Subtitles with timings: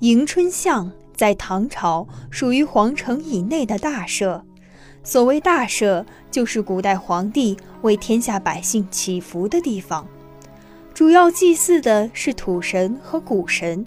[0.00, 4.42] 迎春巷在唐朝属于皇城以内的大社。
[5.04, 10.06] 所谓大社，就是古代皇帝为天下百姓祈福的地方。
[10.94, 13.86] 主要祭祀的是土神和谷神。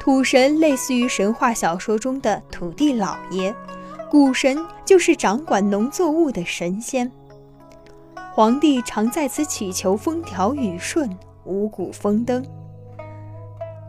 [0.00, 3.54] 土神类似于神话小说中的土地老爷，
[4.10, 7.10] 谷神就是掌管农作物的神仙。
[8.34, 11.08] 皇帝常在此祈求风调雨顺、
[11.44, 12.44] 五谷丰登。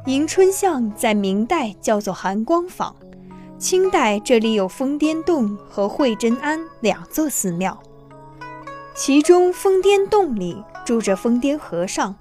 [0.07, 2.95] 迎春巷在明代叫做含光坊，
[3.59, 7.77] 清代这里有疯癫洞和慧真庵两座寺庙。
[8.95, 12.16] 其中疯癫洞里住着疯癫和尚，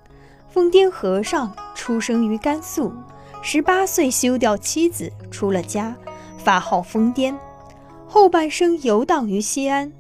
[0.51, 2.92] 疯癫和尚出生于甘肃，
[3.41, 5.95] 十八岁休掉妻子出了家，
[6.39, 7.37] 法号疯癫，
[8.09, 9.92] 后半生游荡于西安，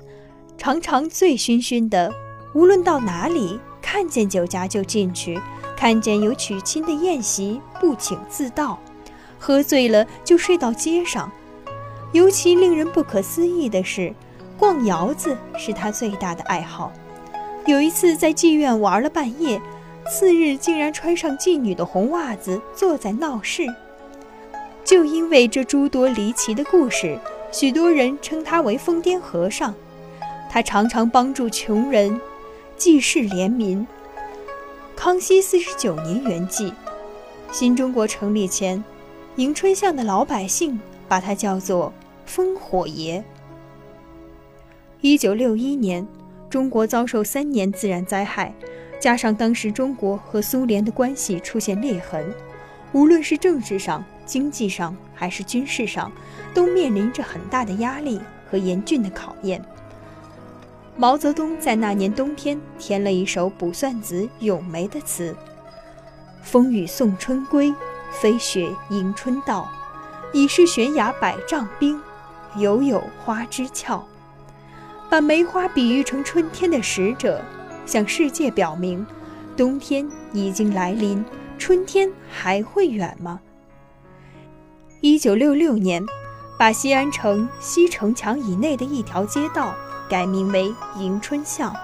[0.58, 2.12] 常常醉醺醺的，
[2.52, 5.40] 无论到哪里看见酒家就进去。
[5.76, 8.78] 看见有娶亲的宴席，不请自到，
[9.38, 11.30] 喝醉了就睡到街上。
[12.12, 14.14] 尤其令人不可思议的是，
[14.58, 16.90] 逛窑子是他最大的爱好。
[17.66, 19.60] 有一次在妓院玩了半夜，
[20.08, 23.66] 次日竟然穿上妓女的红袜子，坐在闹市。
[24.84, 27.18] 就因为这诸多离奇的故事，
[27.52, 29.74] 许多人称他为疯癫和尚。
[30.48, 32.18] 他常常帮助穷人，
[32.76, 33.86] 济世怜民。
[35.06, 36.72] 康熙四十九年圆寂，
[37.52, 38.82] 新中国成立前，
[39.36, 41.92] 迎春巷的老百姓把他叫做
[42.28, 43.24] “烽火爷”。
[45.00, 46.04] 一九六一年，
[46.50, 48.52] 中国遭受三年自然灾害，
[48.98, 52.34] 加上当时中国和苏联的关系出现裂痕，
[52.90, 56.10] 无论是政治上、经济上还是军事上，
[56.52, 58.20] 都面临着很大的压力
[58.50, 59.64] 和严峻的考验。
[60.98, 65.36] 毛泽东在那年冬天填了一首《卜算子·咏梅》的词
[66.42, 67.74] ：“风雨送春归，
[68.10, 69.70] 飞雪迎春到。
[70.32, 72.00] 已是悬崖百丈冰，
[72.56, 74.02] 犹有花枝俏。”
[75.10, 77.44] 把梅花比喻成春天的使者，
[77.84, 79.06] 向世界表明，
[79.54, 81.22] 冬天已经来临，
[81.58, 83.40] 春天还会远吗？
[85.02, 86.02] 一九六六年，
[86.58, 89.74] 把西安城西城墙以内的一条街道。
[90.08, 91.74] 改名为迎春巷，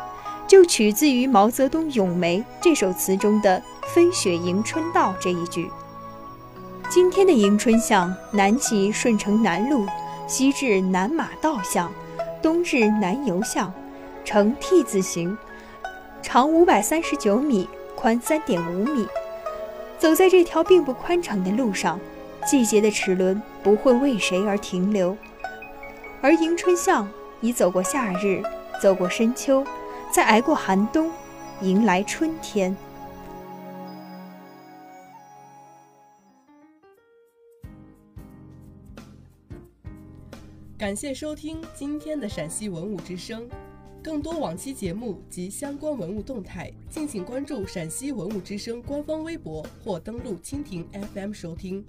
[0.46, 3.62] 就取自于毛泽东《咏梅》这首词中的
[3.94, 5.70] “飞雪迎春到”这一句。
[6.88, 9.86] 今天的迎春巷南起顺城南路，
[10.26, 11.90] 西至南马道巷，
[12.42, 13.72] 东至南邮巷，
[14.24, 15.36] 呈 T 字形，
[16.20, 19.06] 长五百三十九米，宽三点五米。
[19.98, 21.98] 走在这条并不宽敞的路上，
[22.44, 25.16] 季节的齿轮不会为谁而停留，
[26.20, 27.08] 而迎春巷。
[27.42, 28.40] 已走过夏日，
[28.80, 29.66] 走过深秋，
[30.14, 31.10] 再挨过寒冬，
[31.60, 32.74] 迎来春天。
[40.78, 43.48] 感谢收听今天的陕西文物之声，
[44.04, 51.84] 更多往期节目及相关文物动态，敬请关注陕西文物之声官方微博或登录蜻蜓 FM 收听。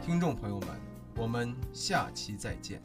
[0.00, 0.68] 听众朋友们，
[1.16, 2.80] 我们下期再见。